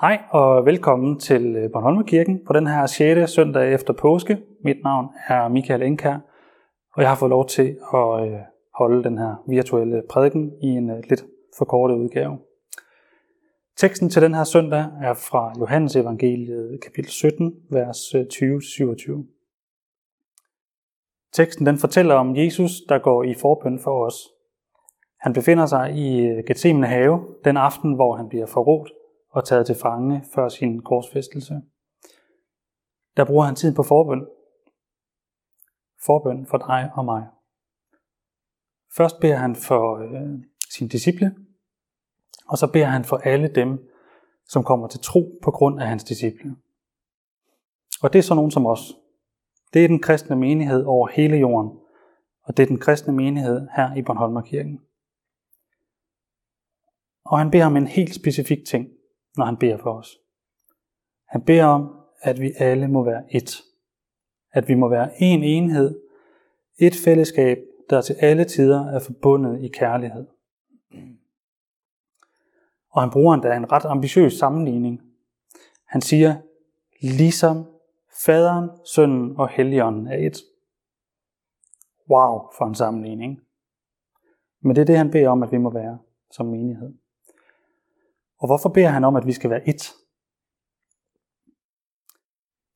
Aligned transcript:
Hej 0.00 0.22
og 0.30 0.66
velkommen 0.66 1.18
til 1.18 1.56
øh, 1.56 1.70
Bornholmerkirken 1.72 2.40
på 2.46 2.52
den 2.52 2.66
her 2.66 2.86
6. 2.86 3.32
søndag 3.32 3.74
efter 3.74 3.92
påske. 3.92 4.38
Mit 4.64 4.76
navn 4.84 5.06
er 5.28 5.48
Michael 5.48 5.82
Enkær, 5.82 6.18
og 6.94 7.02
jeg 7.02 7.08
har 7.08 7.16
fået 7.16 7.30
lov 7.30 7.48
til 7.48 7.76
at 7.94 8.28
øh, 8.28 8.38
holde 8.74 9.04
den 9.04 9.18
her 9.18 9.42
virtuelle 9.48 10.02
prædiken 10.10 10.52
i 10.62 10.66
en 10.66 10.90
øh, 10.90 11.02
lidt 11.08 11.24
forkortet 11.58 11.96
udgave. 11.96 12.38
Teksten 13.76 14.10
til 14.10 14.22
den 14.22 14.34
her 14.34 14.44
søndag 14.44 14.86
er 15.02 15.14
fra 15.14 15.52
Johannes 15.60 15.96
evangeliet 15.96 16.80
kapitel 16.82 17.10
17, 17.10 17.54
vers 17.70 17.98
20-27. 17.98 18.12
Teksten 21.32 21.66
den 21.66 21.78
fortæller 21.78 22.14
om 22.14 22.36
Jesus, 22.36 22.70
der 22.88 22.98
går 22.98 23.22
i 23.22 23.34
forbøn 23.34 23.78
for 23.78 24.06
os. 24.06 24.14
Han 25.20 25.32
befinder 25.32 25.66
sig 25.66 25.94
i 25.94 26.26
Gethsemane 26.46 26.86
have 26.86 27.20
den 27.44 27.56
aften, 27.56 27.94
hvor 27.94 28.16
han 28.16 28.28
bliver 28.28 28.46
forrådt 28.46 28.90
og 29.36 29.44
taget 29.44 29.66
til 29.66 29.74
fange 29.74 30.24
før 30.34 30.48
sin 30.48 30.82
korsfæstelse. 30.82 31.62
Der 33.16 33.24
bruger 33.24 33.44
han 33.44 33.54
tid 33.54 33.74
på 33.74 33.82
forbøn. 33.82 34.26
Forbøn 36.06 36.46
for 36.46 36.58
dig 36.58 36.90
og 36.94 37.04
mig. 37.04 37.26
Først 38.96 39.20
beder 39.20 39.36
han 39.36 39.56
for 39.56 39.96
øh, 39.98 40.44
sine 40.70 40.88
disciple, 40.90 41.36
og 42.48 42.58
så 42.58 42.72
beder 42.72 42.86
han 42.86 43.04
for 43.04 43.16
alle 43.16 43.48
dem, 43.48 43.90
som 44.48 44.64
kommer 44.64 44.88
til 44.88 45.00
tro 45.00 45.38
på 45.42 45.50
grund 45.50 45.80
af 45.80 45.88
hans 45.88 46.04
disciple. 46.04 46.56
Og 48.02 48.12
det 48.12 48.18
er 48.18 48.22
så 48.22 48.34
nogen 48.34 48.50
som 48.50 48.66
os. 48.66 48.94
Det 49.74 49.84
er 49.84 49.88
den 49.88 50.02
kristne 50.02 50.36
menighed 50.36 50.84
over 50.84 51.08
hele 51.08 51.36
jorden, 51.36 51.78
og 52.42 52.56
det 52.56 52.62
er 52.62 52.66
den 52.66 52.80
kristne 52.80 53.12
menighed 53.12 53.68
her 53.76 53.94
i 53.94 54.02
Bornholmerkirken. 54.02 54.80
Og 57.24 57.38
han 57.38 57.50
beder 57.50 57.66
om 57.66 57.76
en 57.76 57.86
helt 57.86 58.14
specifik 58.14 58.66
ting 58.66 58.95
når 59.36 59.44
han 59.44 59.56
beder 59.56 59.76
for 59.76 59.98
os. 59.98 60.18
Han 61.26 61.42
beder 61.42 61.64
om, 61.64 61.96
at 62.20 62.40
vi 62.40 62.52
alle 62.58 62.88
må 62.88 63.04
være 63.04 63.24
ét. 63.34 63.62
At 64.52 64.68
vi 64.68 64.74
må 64.74 64.88
være 64.88 65.10
en 65.18 65.42
enhed, 65.42 66.00
et 66.78 66.94
fællesskab, 67.04 67.58
der 67.90 68.00
til 68.00 68.16
alle 68.20 68.44
tider 68.44 68.86
er 68.86 68.98
forbundet 68.98 69.62
i 69.62 69.68
kærlighed. 69.68 70.26
Og 72.90 73.02
han 73.02 73.10
bruger 73.10 73.34
endda 73.34 73.56
en 73.56 73.72
ret 73.72 73.84
ambitiøs 73.84 74.32
sammenligning. 74.32 75.02
Han 75.84 76.00
siger, 76.00 76.36
ligesom 77.02 77.64
faderen, 78.24 78.70
sønnen 78.84 79.36
og 79.36 79.48
helligånden 79.48 80.06
er 80.06 80.26
et. 80.26 80.36
Wow, 82.10 82.40
for 82.58 82.64
en 82.64 82.74
sammenligning. 82.74 83.40
Men 84.60 84.76
det 84.76 84.82
er 84.82 84.86
det, 84.86 84.96
han 84.96 85.10
beder 85.10 85.28
om, 85.28 85.42
at 85.42 85.52
vi 85.52 85.58
må 85.58 85.70
være 85.70 85.98
som 86.30 86.46
menighed. 86.46 86.94
Og 88.38 88.48
hvorfor 88.48 88.68
beder 88.68 88.88
han 88.88 89.04
om, 89.04 89.16
at 89.16 89.26
vi 89.26 89.32
skal 89.32 89.50
være 89.50 89.62
ét? 89.62 90.06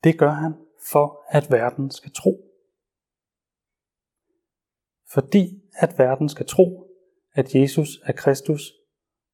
Det 0.03 0.19
gør 0.19 0.29
han 0.29 0.53
for, 0.91 1.25
at 1.27 1.51
verden 1.51 1.91
skal 1.91 2.11
tro. 2.13 2.51
Fordi 5.13 5.61
at 5.73 5.99
verden 5.99 6.29
skal 6.29 6.45
tro, 6.45 6.87
at 7.33 7.55
Jesus 7.55 7.89
er 8.03 8.13
Kristus, 8.13 8.73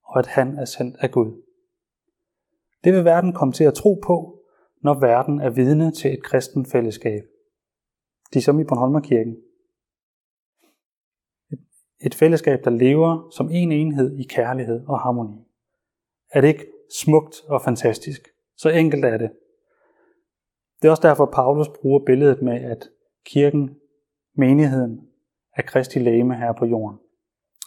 og 0.04 0.20
at 0.20 0.28
han 0.28 0.58
er 0.58 0.66
sendt 0.66 0.98
af 1.00 1.12
Gud. 1.12 1.44
Det 2.84 2.94
vil 2.94 3.06
verden 3.06 3.34
komme 3.34 3.54
til 3.54 3.64
at 3.64 3.74
tro 3.74 4.02
på, 4.04 4.44
når 4.84 5.00
verden 5.00 5.42
er 5.42 5.50
vidne 5.50 5.92
til 5.92 6.14
et 6.14 6.24
kristen 6.24 6.66
fællesskab. 6.66 7.24
De 8.34 8.42
som 8.42 8.60
i 8.60 8.64
Bornholmerkirken. 8.64 9.38
Et 12.02 12.16
fællesskab, 12.16 12.60
der 12.64 12.70
lever 12.70 13.30
som 13.30 13.50
en 13.52 13.72
enhed 13.72 14.18
i 14.18 14.24
kærlighed 14.24 14.86
og 14.88 15.00
harmoni. 15.00 15.47
Er 16.32 16.42
det 16.42 16.48
ikke 16.48 16.68
smukt 17.02 17.36
og 17.48 17.62
fantastisk? 17.62 18.28
Så 18.58 18.70
enkelt 18.70 19.06
er 19.06 19.18
det. 19.18 19.32
Det 20.82 20.88
er 20.88 20.92
også 20.92 21.08
derfor, 21.08 21.26
Paulus 21.26 21.68
bruger 21.82 22.06
billedet 22.06 22.42
med, 22.42 22.62
at 22.62 22.90
kirken, 23.26 23.78
menigheden, 24.36 25.10
er 25.54 25.62
Kristi 25.62 26.00
læme 26.00 26.36
her 26.36 26.54
på 26.54 26.66
jorden. 26.66 27.00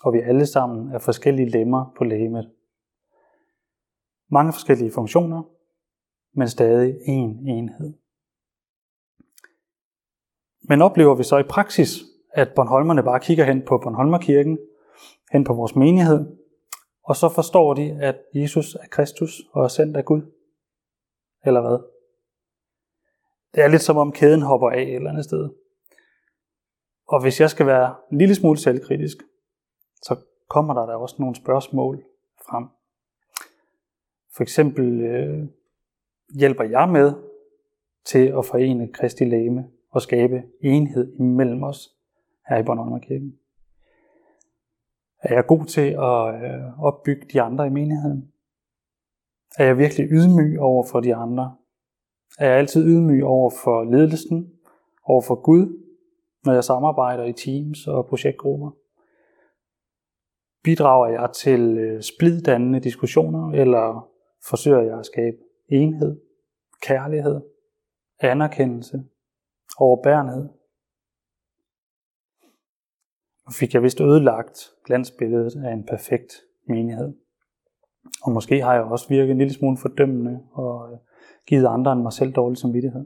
Og 0.02 0.12
vi 0.12 0.18
alle 0.18 0.46
sammen 0.46 0.94
er 0.94 0.98
forskellige 0.98 1.48
lemmer 1.48 1.94
på 1.98 2.04
lægemet. 2.04 2.50
Mange 4.30 4.52
forskellige 4.52 4.90
funktioner, 4.90 5.42
men 6.32 6.48
stadig 6.48 6.94
en 7.06 7.48
enhed. 7.48 7.94
Men 10.62 10.82
oplever 10.82 11.14
vi 11.14 11.22
så 11.22 11.38
i 11.38 11.42
praksis, 11.42 11.90
at 12.32 12.52
Bornholmerne 12.56 13.02
bare 13.02 13.20
kigger 13.20 13.44
hen 13.44 13.62
på 13.62 13.78
Bornholmerkirken, 13.78 14.58
hen 15.32 15.44
på 15.44 15.54
vores 15.54 15.76
menighed, 15.76 16.36
og 17.02 17.16
så 17.16 17.28
forstår 17.28 17.74
de, 17.74 17.98
at 18.02 18.18
Jesus 18.34 18.74
er 18.74 18.86
Kristus 18.90 19.42
og 19.52 19.64
er 19.64 19.68
sendt 19.68 19.96
af 19.96 20.04
Gud. 20.04 20.22
Eller 21.44 21.60
hvad? 21.60 21.78
Det 23.54 23.64
er 23.64 23.68
lidt 23.68 23.82
som 23.82 23.96
om 23.96 24.12
kæden 24.12 24.42
hopper 24.42 24.70
af 24.70 24.82
et 24.82 24.94
eller 24.94 25.10
andet 25.10 25.24
sted. 25.24 25.50
Og 27.08 27.22
hvis 27.22 27.40
jeg 27.40 27.50
skal 27.50 27.66
være 27.66 27.94
en 28.12 28.18
lille 28.18 28.34
smule 28.34 28.58
selvkritisk, 28.58 29.16
så 30.02 30.16
kommer 30.48 30.74
der 30.74 30.86
da 30.86 30.92
også 30.92 31.16
nogle 31.18 31.34
spørgsmål 31.34 32.04
frem. 32.48 32.68
For 34.36 34.42
eksempel 34.42 35.00
øh, 35.00 35.48
hjælper 36.38 36.64
jeg 36.64 36.88
med 36.88 37.12
til 38.04 38.26
at 38.38 38.46
forene 38.46 38.92
Kristi 38.92 39.24
læme 39.24 39.70
og 39.90 40.02
skabe 40.02 40.42
enhed 40.60 41.16
imellem 41.18 41.62
os 41.62 41.96
her 42.48 42.58
i 42.58 42.62
Bornholmerkirken. 42.62 43.39
Er 45.22 45.34
jeg 45.34 45.46
god 45.46 45.64
til 45.64 45.90
at 45.90 46.44
øh, 46.44 46.84
opbygge 46.84 47.26
de 47.32 47.42
andre 47.42 47.66
i 47.66 47.70
menigheden? 47.70 48.32
Er 49.58 49.64
jeg 49.64 49.78
virkelig 49.78 50.06
ydmyg 50.10 50.60
over 50.60 50.84
for 50.90 51.00
de 51.00 51.14
andre? 51.14 51.56
Er 52.38 52.48
jeg 52.48 52.58
altid 52.58 52.86
ydmyg 52.86 53.24
over 53.24 53.50
for 53.64 53.84
ledelsen, 53.84 54.52
over 55.04 55.22
for 55.22 55.42
Gud, 55.42 55.84
når 56.44 56.52
jeg 56.52 56.64
samarbejder 56.64 57.24
i 57.24 57.32
teams 57.32 57.86
og 57.86 58.06
projektgrupper? 58.06 58.70
Bidrager 60.64 61.06
jeg 61.06 61.30
til 61.34 61.78
øh, 61.78 62.02
spliddannende 62.02 62.80
diskussioner, 62.80 63.50
eller 63.50 64.08
forsøger 64.48 64.80
jeg 64.80 64.98
at 64.98 65.06
skabe 65.06 65.36
enhed, 65.68 66.20
kærlighed, 66.82 67.40
anerkendelse, 68.20 69.02
overbærenhed? 69.78 70.59
Og 73.50 73.54
fik 73.54 73.74
jeg 73.74 73.82
vist 73.82 74.00
ødelagt 74.00 74.70
glansbilledet 74.84 75.64
af 75.64 75.72
en 75.72 75.86
perfekt 75.86 76.32
menighed. 76.68 77.14
Og 78.22 78.32
måske 78.32 78.62
har 78.62 78.74
jeg 78.74 78.82
også 78.82 79.08
virket 79.08 79.30
en 79.30 79.38
lille 79.38 79.54
smule 79.54 79.76
fordømmende 79.76 80.48
og 80.52 80.92
øh, 80.92 80.98
givet 81.46 81.66
andre 81.66 81.92
end 81.92 82.02
mig 82.02 82.12
selv 82.12 82.32
dårlig 82.32 82.58
samvittighed. 82.58 83.04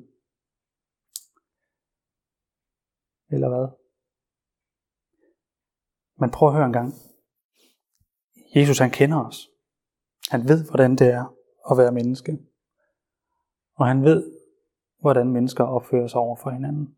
Eller 3.30 3.48
hvad? 3.48 3.68
Men 6.20 6.30
prøv 6.30 6.48
at 6.48 6.54
høre 6.54 6.66
en 6.66 6.72
gang. 6.72 6.92
Jesus 8.56 8.78
han 8.78 8.90
kender 8.90 9.26
os. 9.26 9.50
Han 10.30 10.48
ved, 10.48 10.68
hvordan 10.68 10.96
det 10.96 11.06
er 11.06 11.36
at 11.70 11.78
være 11.78 11.92
menneske. 11.92 12.38
Og 13.74 13.86
han 13.86 14.02
ved, 14.02 14.32
hvordan 15.00 15.28
mennesker 15.32 15.64
opfører 15.64 16.06
sig 16.06 16.20
over 16.20 16.36
for 16.36 16.50
hinanden. 16.50 16.96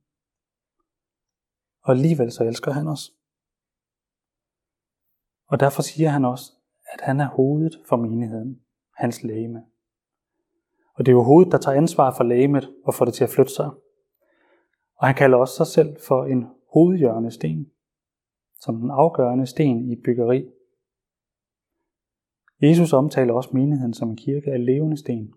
Og 1.83 1.91
alligevel 1.91 2.33
så 2.33 2.45
elsker 2.45 2.73
han 2.73 2.89
os. 2.89 3.16
Og 5.49 5.61
derfor 5.61 5.83
siger 5.83 6.09
han 6.09 6.25
også, 6.25 6.53
at 6.93 7.01
han 7.01 7.21
er 7.21 7.29
hovedet 7.29 7.81
for 7.89 7.97
menigheden, 7.97 8.61
hans 8.97 9.23
lægeme. 9.23 9.63
Og 10.95 11.07
det 11.07 11.13
er 11.13 11.17
jo 11.17 11.23
hovedet, 11.23 11.53
der 11.53 11.59
tager 11.59 11.77
ansvar 11.77 12.15
for 12.17 12.25
lægemet 12.25 12.71
og 12.85 12.95
får 12.95 13.05
det 13.05 13.15
til 13.15 13.25
at 13.25 13.31
flytte 13.31 13.53
sig. 13.53 13.71
Og 14.97 15.07
han 15.07 15.15
kalder 15.15 15.39
også 15.39 15.55
sig 15.55 15.67
selv 15.67 15.97
for 16.07 16.25
en 16.25 16.47
hovedhjørnesten, 16.73 17.71
som 18.61 18.81
den 18.81 18.91
afgørende 18.91 19.47
sten 19.47 19.91
i 19.91 19.97
byggeri. 20.05 20.45
Jesus 22.63 22.93
omtaler 22.93 23.35
også 23.35 23.51
menigheden 23.53 23.95
som 23.95 24.11
en 24.11 24.17
kirke 24.17 24.53
af 24.53 24.65
levende 24.67 24.97
sten. 24.97 25.35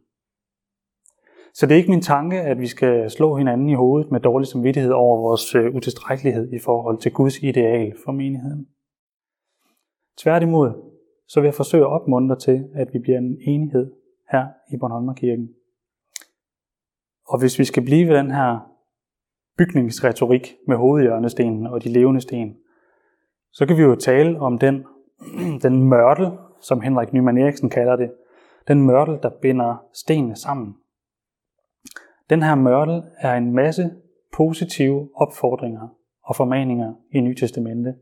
Så 1.53 1.65
det 1.65 1.73
er 1.73 1.77
ikke 1.77 1.91
min 1.91 2.01
tanke, 2.01 2.41
at 2.41 2.59
vi 2.59 2.67
skal 2.67 3.11
slå 3.11 3.35
hinanden 3.35 3.69
i 3.69 3.73
hovedet 3.73 4.11
med 4.11 4.19
dårlig 4.19 4.47
samvittighed 4.47 4.91
over 4.91 5.21
vores 5.21 5.55
øh, 5.55 5.75
utilstrækkelighed 5.75 6.53
i 6.53 6.59
forhold 6.59 6.97
til 6.97 7.11
Guds 7.13 7.43
ideal 7.43 7.93
for 8.05 8.11
menigheden. 8.11 8.67
Tværtimod, 10.23 10.91
så 11.27 11.39
vil 11.39 11.47
jeg 11.47 11.53
forsøge 11.53 11.83
at 11.83 11.89
opmuntre 11.89 12.39
til, 12.39 12.69
at 12.75 12.87
vi 12.93 12.99
bliver 12.99 13.17
en 13.17 13.37
enhed 13.41 13.91
her 14.31 14.47
i 14.73 14.77
Bornholmerkirken. 14.77 15.49
Og 17.27 17.39
hvis 17.39 17.59
vi 17.59 17.65
skal 17.65 17.85
blive 17.85 18.07
ved 18.07 18.15
den 18.15 18.31
her 18.31 18.59
bygningsretorik 19.57 20.55
med 20.67 20.77
hovedhjørnestenen 20.77 21.67
og 21.67 21.83
de 21.83 21.89
levende 21.89 22.21
sten, 22.21 22.57
så 23.51 23.65
kan 23.65 23.77
vi 23.77 23.81
jo 23.81 23.95
tale 23.95 24.39
om 24.39 24.57
den, 24.57 24.85
den 25.65 25.83
mørtel, 25.83 26.31
som 26.61 26.81
Henrik 26.81 27.13
Nyman 27.13 27.37
Eriksen 27.37 27.69
kalder 27.69 27.95
det. 27.95 28.11
Den 28.67 28.81
mørtel, 28.81 29.19
der 29.23 29.29
binder 29.41 29.85
stenene 29.93 30.35
sammen. 30.35 30.75
Den 32.29 32.43
her 32.43 32.55
mørtel 32.55 33.03
er 33.17 33.33
en 33.33 33.53
masse 33.53 33.91
positive 34.33 35.09
opfordringer 35.15 35.87
og 36.23 36.35
formaninger 36.35 36.93
i 37.13 37.21
Nye 37.21 37.35
Testamente 37.35 37.93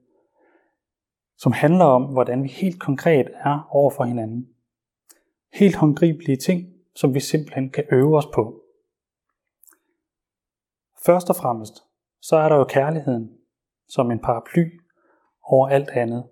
som 1.38 1.52
handler 1.52 1.86
om, 1.86 2.04
hvordan 2.04 2.44
vi 2.44 2.48
helt 2.48 2.80
konkret 2.80 3.28
er 3.34 3.68
over 3.70 3.92
for 3.92 4.04
hinanden. 4.04 4.48
helt 5.54 5.76
håndgribelige 5.76 6.38
ting, 6.38 6.74
som 6.96 7.14
vi 7.14 7.20
simpelthen 7.20 7.70
kan 7.70 7.84
øve 7.92 8.18
os 8.18 8.28
på. 8.34 8.62
Først 11.06 11.30
og 11.30 11.36
fremmest, 11.36 11.74
så 12.22 12.36
er 12.36 12.50
der 12.50 12.56
jo 12.56 12.64
kærligheden 12.64 13.38
som 13.90 14.12
en 14.12 14.20
paraply 14.20 14.80
over 15.44 15.68
alt 15.68 15.90
andet. 15.90 16.24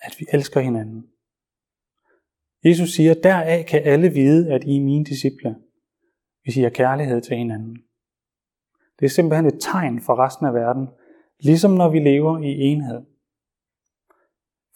At 0.00 0.16
vi 0.18 0.26
elsker 0.32 0.60
hinanden. 0.60 1.08
Jesus 2.64 2.90
siger, 2.90 3.14
deraf 3.14 3.64
kan 3.68 3.82
alle 3.84 4.08
vide, 4.08 4.52
at 4.52 4.64
I 4.64 4.76
er 4.76 4.80
mine 4.80 5.04
disciple, 5.04 5.56
hvis 6.42 6.56
I 6.56 6.62
har 6.62 6.70
kærlighed 6.70 7.20
til 7.20 7.36
hinanden. 7.36 7.76
Det 8.98 9.04
er 9.04 9.10
simpelthen 9.10 9.46
et 9.46 9.60
tegn 9.60 10.00
for 10.00 10.18
resten 10.18 10.46
af 10.46 10.54
verden, 10.54 10.88
ligesom 11.40 11.70
når 11.70 11.88
vi 11.88 11.98
lever 11.98 12.38
i 12.38 12.60
enhed. 12.60 13.11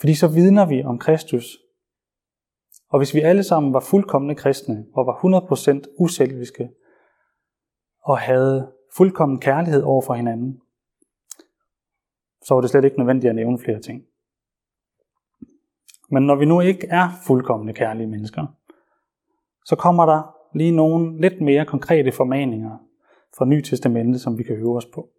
Fordi 0.01 0.15
så 0.15 0.29
vidner 0.29 0.67
vi 0.67 0.85
om 0.85 0.99
Kristus. 0.99 1.59
Og 2.89 2.99
hvis 2.99 3.15
vi 3.15 3.21
alle 3.21 3.43
sammen 3.43 3.73
var 3.73 3.81
fuldkommende 3.81 4.35
kristne 4.35 4.87
og 4.95 5.07
var 5.07 5.15
100% 5.15 5.95
uselviske 5.99 6.71
og 8.03 8.19
havde 8.19 8.73
fuldkommen 8.97 9.41
kærlighed 9.41 9.83
over 9.83 10.03
for 10.03 10.15
hinanden, 10.15 10.61
så 12.45 12.55
var 12.55 12.61
det 12.61 12.71
slet 12.71 12.85
ikke 12.85 12.99
nødvendigt 12.99 13.29
at 13.29 13.37
nævne 13.37 13.59
flere 13.59 13.81
ting. 13.81 14.03
Men 16.11 16.23
når 16.23 16.37
vi 16.37 16.45
nu 16.45 16.61
ikke 16.61 16.87
er 16.87 17.09
fuldkommende 17.27 17.73
kærlige 17.73 18.07
mennesker, 18.07 18.47
så 19.65 19.77
kommer 19.77 20.07
der 20.07 20.37
lige 20.55 20.77
nogle 20.77 21.21
lidt 21.21 21.41
mere 21.41 21.67
konkrete 21.67 22.13
formaninger 22.13 22.79
fra 23.39 23.45
Nytestamentet, 23.45 24.21
som 24.21 24.39
vi 24.39 24.43
kan 24.43 24.57
øve 24.57 24.77
os 24.77 24.87
på. 24.87 25.11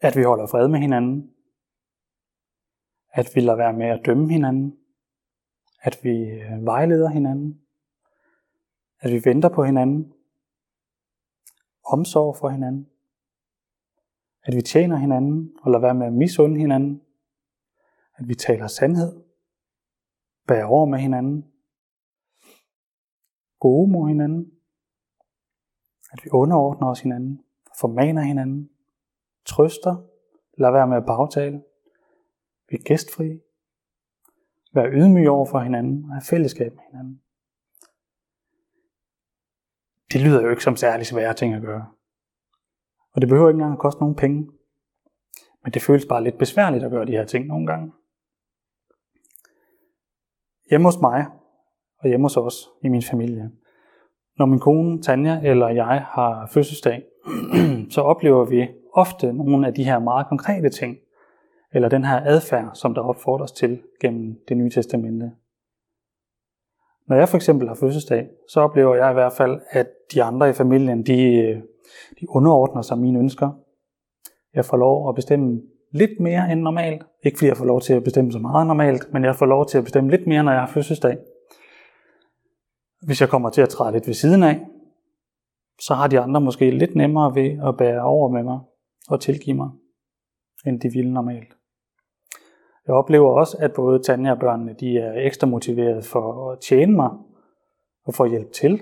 At 0.00 0.16
vi 0.16 0.22
holder 0.22 0.46
fred 0.46 0.68
med 0.68 0.78
hinanden. 0.78 1.30
At 3.12 3.30
vi 3.34 3.40
lader 3.40 3.56
være 3.56 3.72
med 3.72 3.86
at 3.86 4.06
dømme 4.06 4.32
hinanden. 4.32 4.78
At 5.82 5.98
vi 6.02 6.10
øh, 6.10 6.64
vejleder 6.64 7.08
hinanden. 7.08 7.60
At 9.00 9.12
vi 9.12 9.20
venter 9.24 9.48
på 9.48 9.64
hinanden. 9.64 10.12
Omsorg 11.84 12.36
for 12.36 12.48
hinanden. 12.48 12.88
At 14.42 14.56
vi 14.56 14.62
tjener 14.62 14.96
hinanden 14.96 15.52
og 15.62 15.70
lader 15.70 15.80
være 15.80 15.94
med 15.94 16.06
at 16.06 16.12
misunde 16.12 16.60
hinanden. 16.60 17.02
At 18.14 18.28
vi 18.28 18.34
taler 18.34 18.66
sandhed. 18.66 19.22
Bærer 20.46 20.64
over 20.64 20.86
med 20.86 20.98
hinanden. 20.98 21.52
Gode 23.60 23.92
mod 23.92 24.08
hinanden. 24.08 24.52
At 26.12 26.24
vi 26.24 26.30
underordner 26.32 26.88
os 26.88 27.00
hinanden. 27.00 27.44
Formaner 27.80 28.22
hinanden. 28.22 28.70
Trøster. 29.46 30.06
Lad 30.58 30.72
være 30.72 30.88
med 30.88 30.96
at 30.96 31.06
bagtale. 31.06 31.62
Vi 32.70 32.76
gæstfri. 32.76 33.40
Vær 34.74 34.90
ydmyg 34.92 35.28
over 35.28 35.46
for 35.46 35.58
hinanden 35.58 36.04
og 36.04 36.10
have 36.10 36.22
fællesskab 36.30 36.72
med 36.74 36.82
hinanden. 36.90 37.22
Det 40.12 40.20
lyder 40.20 40.42
jo 40.42 40.50
ikke 40.50 40.62
som 40.62 40.76
særlig 40.76 41.06
svære 41.06 41.34
ting 41.34 41.54
at 41.54 41.62
gøre. 41.62 41.86
Og 43.12 43.20
det 43.20 43.28
behøver 43.28 43.48
ikke 43.48 43.56
engang 43.56 43.72
at 43.72 43.78
koste 43.78 44.00
nogen 44.00 44.16
penge. 44.16 44.50
Men 45.62 45.72
det 45.72 45.82
føles 45.82 46.06
bare 46.06 46.24
lidt 46.24 46.38
besværligt 46.38 46.84
at 46.84 46.90
gøre 46.90 47.06
de 47.06 47.12
her 47.12 47.24
ting 47.24 47.46
nogle 47.46 47.66
gange. 47.66 47.92
Hjemme 50.70 50.86
hos 50.86 51.00
mig, 51.00 51.26
og 51.98 52.08
hjemme 52.08 52.24
hos 52.24 52.36
os 52.36 52.68
i 52.82 52.88
min 52.88 53.02
familie, 53.02 53.50
når 54.38 54.46
min 54.46 54.58
kone 54.58 55.02
Tanja 55.02 55.40
eller 55.44 55.68
jeg 55.68 56.06
har 56.08 56.46
fødselsdag, 56.46 57.04
så 57.94 58.00
oplever 58.00 58.44
vi 58.44 58.68
ofte 58.92 59.32
nogle 59.32 59.66
af 59.66 59.74
de 59.74 59.84
her 59.84 59.98
meget 59.98 60.26
konkrete 60.28 60.68
ting, 60.68 60.96
eller 61.72 61.88
den 61.88 62.04
her 62.04 62.22
adfærd, 62.24 62.70
som 62.74 62.94
der 62.94 63.02
opfordres 63.02 63.52
til 63.52 63.82
gennem 64.00 64.38
det 64.48 64.56
nye 64.56 64.70
testamente. 64.70 65.32
Når 67.08 67.16
jeg 67.16 67.28
for 67.28 67.36
eksempel 67.36 67.68
har 67.68 67.74
fødselsdag, 67.74 68.28
så 68.48 68.60
oplever 68.60 68.94
jeg 68.94 69.10
i 69.10 69.14
hvert 69.14 69.32
fald, 69.32 69.60
at 69.70 69.86
de 70.14 70.22
andre 70.22 70.50
i 70.50 70.52
familien, 70.52 71.06
de 71.06 71.34
øh, 71.34 71.62
de 72.20 72.30
underordner 72.30 72.82
sig 72.82 72.98
mine 72.98 73.18
ønsker. 73.18 73.50
Jeg 74.54 74.64
får 74.64 74.76
lov 74.76 75.08
at 75.08 75.14
bestemme 75.14 75.62
lidt 75.92 76.20
mere 76.20 76.52
end 76.52 76.60
normalt. 76.60 77.02
Ikke 77.24 77.38
fordi 77.38 77.48
jeg 77.48 77.56
får 77.56 77.64
lov 77.64 77.80
til 77.80 77.92
at 77.92 78.04
bestemme 78.04 78.32
så 78.32 78.38
meget 78.38 78.66
normalt, 78.66 79.12
men 79.12 79.24
jeg 79.24 79.36
får 79.36 79.46
lov 79.46 79.66
til 79.66 79.78
at 79.78 79.84
bestemme 79.84 80.10
lidt 80.10 80.26
mere, 80.26 80.42
når 80.42 80.52
jeg 80.52 80.60
har 80.60 80.68
fødselsdag. 80.68 81.18
Hvis 83.02 83.20
jeg 83.20 83.28
kommer 83.28 83.50
til 83.50 83.62
at 83.62 83.68
træde 83.68 83.92
lidt 83.92 84.06
ved 84.06 84.14
siden 84.14 84.42
af, 84.42 84.66
så 85.80 85.94
har 85.94 86.06
de 86.06 86.20
andre 86.20 86.40
måske 86.40 86.70
lidt 86.70 86.94
nemmere 86.94 87.34
ved 87.34 87.68
at 87.68 87.76
bære 87.76 88.02
over 88.02 88.28
med 88.28 88.42
mig 88.42 88.58
og 89.08 89.20
tilgive 89.20 89.56
mig, 89.56 89.70
end 90.66 90.80
de 90.80 90.88
ville 90.88 91.12
normalt. 91.12 91.56
Jeg 92.90 92.96
oplever 92.96 93.38
også, 93.38 93.56
at 93.60 93.72
både 93.72 94.02
Tanja 94.02 94.30
og 94.30 94.38
børnene 94.38 94.76
de 94.80 94.98
er 94.98 95.26
ekstra 95.26 95.46
motiveret 95.46 96.04
for 96.04 96.52
at 96.52 96.60
tjene 96.60 96.92
mig 96.92 97.10
og 98.04 98.14
for 98.14 98.24
at 98.24 98.30
hjælpe 98.30 98.52
til. 98.52 98.80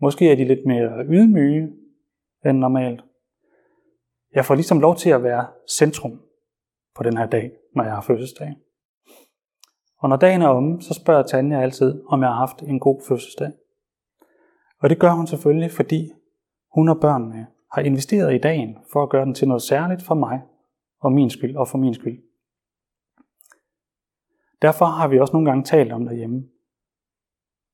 Måske 0.00 0.32
er 0.32 0.36
de 0.36 0.44
lidt 0.44 0.66
mere 0.66 1.04
ydmyge 1.04 1.72
end 2.44 2.58
normalt. 2.58 3.04
Jeg 4.34 4.44
får 4.44 4.54
ligesom 4.54 4.80
lov 4.80 4.96
til 4.96 5.10
at 5.10 5.22
være 5.22 5.46
centrum 5.70 6.20
på 6.96 7.02
den 7.02 7.16
her 7.16 7.26
dag, 7.26 7.52
når 7.74 7.84
jeg 7.84 7.92
har 7.92 8.00
fødselsdag. 8.00 8.54
Og 9.98 10.08
når 10.08 10.16
dagen 10.16 10.42
er 10.42 10.48
omme, 10.48 10.82
så 10.82 10.94
spørger 10.94 11.22
Tanja 11.22 11.62
altid, 11.62 12.02
om 12.08 12.20
jeg 12.20 12.28
har 12.28 12.36
haft 12.36 12.62
en 12.62 12.80
god 12.80 13.02
fødselsdag. 13.08 13.50
Og 14.82 14.90
det 14.90 14.98
gør 14.98 15.10
hun 15.10 15.26
selvfølgelig, 15.26 15.70
fordi 15.70 16.12
hun 16.74 16.88
og 16.88 17.00
børnene 17.00 17.46
har 17.72 17.82
investeret 17.82 18.34
i 18.34 18.38
dagen 18.38 18.78
for 18.92 19.02
at 19.02 19.10
gøre 19.10 19.24
den 19.24 19.34
til 19.34 19.48
noget 19.48 19.62
særligt 19.62 20.02
for 20.02 20.14
mig 20.14 20.42
og 21.00 21.12
min 21.12 21.30
skyld 21.30 21.56
og 21.56 21.68
for 21.68 21.78
min 21.78 21.94
skyld. 21.94 22.23
Derfor 24.64 24.84
har 24.84 25.08
vi 25.08 25.18
også 25.18 25.32
nogle 25.32 25.50
gange 25.50 25.64
talt 25.64 25.92
om 25.92 26.04
derhjemme. 26.04 26.48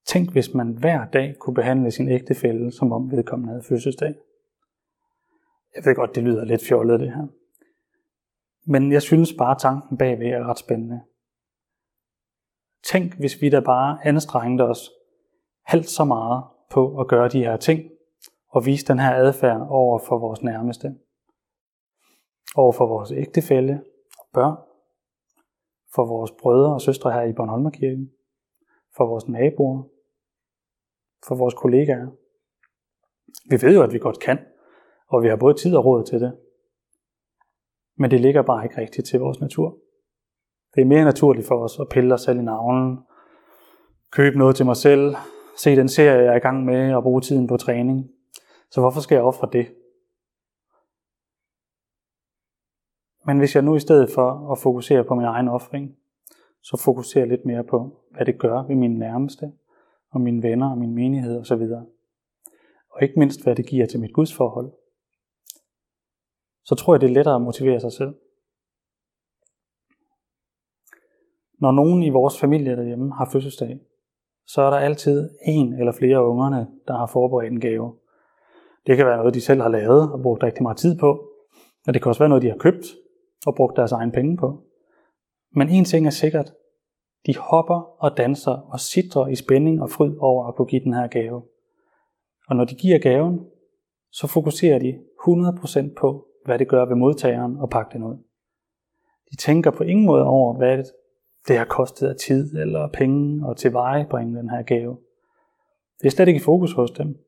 Tænk, 0.07 0.33
hvis 0.33 0.55
man 0.55 0.69
hver 0.69 1.05
dag 1.05 1.37
kunne 1.39 1.55
behandle 1.55 1.91
sin 1.91 2.09
ægtefælle, 2.09 2.73
som 2.73 2.93
om 2.93 3.11
vedkommende 3.11 3.53
havde 3.53 3.63
fødselsdag. 3.69 4.15
Jeg 5.77 5.85
ved 5.85 5.95
godt, 5.95 6.15
det 6.15 6.23
lyder 6.23 6.45
lidt 6.45 6.65
fjollet 6.69 7.01
det 7.01 7.13
her. 7.13 7.27
Men 8.67 8.93
jeg 8.93 9.03
synes 9.03 9.33
bare, 9.39 9.51
at 9.51 9.59
tanken 9.59 9.99
bagved 9.99 10.27
er 10.27 10.45
ret 10.45 10.59
spændende. 10.59 11.01
Tænk, 12.85 13.19
hvis 13.19 13.43
vi 13.43 13.51
da 13.51 13.61
bare 13.61 14.07
anstrengte 14.07 14.63
os 14.63 14.91
halvt 15.65 15.89
så 15.89 16.05
meget 16.05 16.45
på 16.71 17.01
at 17.01 17.09
gøre 17.09 17.29
de 17.29 17.45
her 17.45 17.57
ting, 17.57 17.91
og 18.49 18.67
vise 18.67 18.87
den 18.87 18.99
her 18.99 19.15
adfærd 19.15 19.67
over 19.69 19.99
for 19.99 20.19
vores 20.19 20.43
nærmeste. 20.43 20.95
Over 22.55 22.73
for 22.73 22.87
vores 22.87 23.13
ægtefælle 23.13 23.83
og 24.19 24.27
børn. 24.33 24.70
For 25.95 26.07
vores 26.07 26.33
brødre 26.43 26.75
og 26.75 26.81
søstre 26.81 27.13
her 27.13 27.23
i 27.23 27.33
Bornholmerkirken. 27.33 28.11
For 28.97 29.07
vores 29.07 29.29
naboer. 29.29 29.83
For 31.27 31.35
vores 31.35 31.55
kollegaer. 31.55 32.07
Vi 33.51 33.67
ved 33.67 33.75
jo, 33.75 33.83
at 33.83 33.93
vi 33.93 33.99
godt 33.99 34.21
kan 34.21 34.39
og 35.11 35.23
vi 35.23 35.29
har 35.29 35.37
både 35.37 35.55
tid 35.55 35.77
og 35.77 35.85
råd 35.85 36.05
til 36.05 36.21
det. 36.21 36.33
Men 37.99 38.11
det 38.11 38.21
ligger 38.21 38.43
bare 38.43 38.65
ikke 38.65 38.81
rigtigt 38.81 39.07
til 39.07 39.21
vores 39.21 39.41
natur. 39.41 39.79
Det 40.75 40.81
er 40.81 40.85
mere 40.85 41.05
naturligt 41.05 41.47
for 41.47 41.65
os 41.65 41.81
at 41.81 41.89
pille 41.89 42.15
os 42.15 42.21
selv 42.21 42.39
i 42.39 42.43
navlen, 42.43 42.99
købe 44.13 44.39
noget 44.39 44.57
til 44.57 44.67
mig 44.67 44.77
selv, 44.77 45.15
se 45.57 45.77
den 45.77 45.89
serie, 45.89 46.23
jeg 46.23 46.33
er 46.33 46.37
i 46.37 46.47
gang 46.49 46.65
med, 46.65 46.95
og 46.95 47.03
bruge 47.03 47.21
tiden 47.21 47.47
på 47.47 47.57
træning. 47.57 48.09
Så 48.71 48.81
hvorfor 48.81 49.01
skal 49.01 49.15
jeg 49.15 49.25
ofre 49.25 49.49
det? 49.53 49.67
Men 53.27 53.39
hvis 53.39 53.55
jeg 53.55 53.63
nu 53.63 53.77
i 53.77 53.81
stedet 53.81 54.11
for 54.15 54.53
at 54.53 54.59
fokusere 54.59 55.05
på 55.05 55.15
min 55.15 55.25
egen 55.25 55.49
offring, 55.49 55.97
så 56.63 56.83
fokuserer 56.85 57.27
lidt 57.27 57.45
mere 57.45 57.65
på, 57.65 58.01
hvad 58.11 58.27
det 58.27 58.39
gør 58.39 58.63
ved 58.63 58.77
mine 58.77 58.99
nærmeste, 58.99 59.53
og 60.11 60.21
mine 60.21 60.43
venner 60.43 60.71
og 60.71 60.79
min 60.79 60.95
menighed 60.95 61.41
osv. 61.41 61.63
Og 62.91 63.03
ikke 63.03 63.19
mindst, 63.19 63.43
hvad 63.43 63.55
det 63.55 63.67
giver 63.67 63.87
til 63.87 64.01
mit 64.01 64.13
gudsforhold 64.13 64.73
så 66.71 66.75
tror 66.75 66.95
jeg, 66.95 67.01
det 67.01 67.11
er 67.11 67.15
lettere 67.15 67.35
at 67.35 67.43
motivere 67.43 67.81
sig 67.81 67.93
selv. 67.93 68.15
Når 71.59 71.73
nogen 71.73 72.03
i 72.03 72.11
vores 72.11 72.41
familie 72.41 72.77
derhjemme 72.77 73.15
har 73.15 73.29
fødselsdag, 73.33 73.81
så 74.47 74.63
er 74.63 74.71
der 74.71 74.77
altid 74.77 75.31
en 75.47 75.75
eller 75.75 75.93
flere 75.93 76.19
af 76.19 76.23
ungerne, 76.23 76.69
der 76.89 76.97
har 76.97 77.07
forberedt 77.07 77.53
en 77.53 77.61
gave. 77.61 77.97
Det 78.87 78.97
kan 78.97 79.07
være 79.07 79.17
noget, 79.17 79.35
de 79.35 79.41
selv 79.41 79.61
har 79.61 79.69
lavet 79.69 80.13
og 80.13 80.23
brugt 80.23 80.43
rigtig 80.43 80.63
meget 80.63 80.77
tid 80.77 80.99
på, 80.99 81.11
og 81.87 81.95
det 81.95 82.03
kan 82.03 82.09
også 82.09 82.19
være 82.19 82.29
noget, 82.29 82.43
de 82.43 82.49
har 82.49 82.57
købt 82.57 82.87
og 83.47 83.55
brugt 83.55 83.77
deres 83.77 83.93
egen 83.93 84.13
penge 84.13 84.37
på. 84.37 84.63
Men 85.55 85.69
en 85.69 85.85
ting 85.85 86.07
er 86.07 86.11
sikkert. 86.11 86.53
De 87.27 87.37
hopper 87.37 87.81
og 87.99 88.17
danser 88.17 88.53
og 88.53 88.81
sidder 88.81 89.27
i 89.27 89.35
spænding 89.35 89.83
og 89.83 89.91
fryd 89.91 90.17
over 90.19 90.47
at 90.47 90.55
kunne 90.55 90.67
give 90.67 90.85
den 90.85 90.95
her 90.95 91.07
gave. 91.07 91.43
Og 92.49 92.57
når 92.57 92.65
de 92.65 92.75
giver 92.75 92.99
gaven, 92.99 93.47
så 94.13 94.27
fokuserer 94.27 94.79
de 94.79 94.99
100% 95.29 95.95
på, 96.01 96.27
hvad 96.45 96.59
det 96.59 96.69
gør 96.69 96.85
ved 96.85 96.97
modtageren 96.97 97.57
og 97.57 97.71
pakke 97.71 97.93
den 97.93 98.03
ud. 98.03 98.17
De 99.31 99.37
tænker 99.37 99.71
på 99.71 99.85
ingen 99.85 100.07
måde 100.07 100.25
over, 100.25 100.57
hvad 100.57 100.85
det 101.49 101.59
har 101.59 101.65
kostet 101.65 102.09
af 102.09 102.17
tid 102.17 102.57
eller 102.57 102.89
penge 102.93 103.47
og 103.47 103.57
til 103.57 103.71
bringe 104.11 104.39
den 104.39 104.51
her 104.51 104.63
gave. 104.63 104.99
Det 106.01 106.07
er 106.07 106.11
slet 106.11 106.29
ikke 106.29 106.41
i 106.41 106.45
fokus 106.45 106.73
hos 106.73 106.91
dem. 106.91 107.19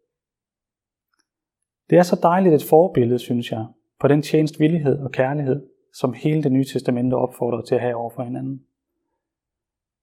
Det 1.90 1.98
er 1.98 2.02
så 2.02 2.18
dejligt 2.22 2.54
et 2.54 2.64
forbillede, 2.64 3.18
synes 3.18 3.52
jeg, 3.52 3.66
på 4.00 4.08
den 4.08 4.22
tjenestvillighed 4.22 4.98
og 4.98 5.10
kærlighed, 5.10 5.66
som 5.92 6.12
hele 6.12 6.42
det 6.42 6.52
nye 6.52 6.64
testamente 6.64 7.14
opfordrer 7.14 7.62
til 7.62 7.74
at 7.74 7.80
have 7.80 7.94
over 7.94 8.10
for 8.10 8.22
hinanden. 8.22 8.66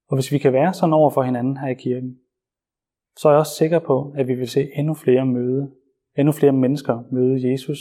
Og 0.08 0.18
hvis 0.18 0.32
vi 0.32 0.38
kan 0.38 0.54
være 0.54 0.74
sådan 0.74 0.94
over 0.94 1.10
for 1.10 1.24
hinanden 1.24 1.58
her 1.58 1.68
i 1.68 1.74
kirken, 1.74 2.20
så 3.18 3.28
er 3.28 3.32
jeg 3.32 3.40
også 3.40 3.56
sikker 3.56 3.80
på, 3.80 4.14
at 4.18 4.28
vi 4.28 4.34
vil 4.34 4.50
se 4.50 4.72
endnu 4.76 4.94
flere 4.94 5.26
møde, 5.26 5.72
endnu 6.18 6.32
flere 6.32 6.52
mennesker 6.52 7.04
møde 7.12 7.52
Jesus, 7.52 7.80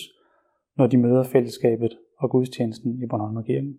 når 0.77 0.87
de 0.87 0.97
møder 0.97 1.23
fællesskabet 1.23 1.99
og 2.19 2.31
gudstjenesten 2.31 3.03
i 3.03 3.07
Bornholm 3.07 3.45
Kirken. 3.45 3.79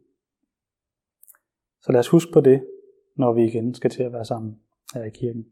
Så 1.82 1.92
lad 1.92 2.00
os 2.00 2.08
huske 2.08 2.32
på 2.32 2.42
det, 2.42 2.68
når 3.16 3.34
vi 3.34 3.46
igen 3.46 3.74
skal 3.74 3.90
til 3.90 4.04
at 4.04 4.14
være 4.14 4.26
sammen 4.26 4.60
her 4.94 5.04
i 5.04 5.10
kirken. 5.10 5.46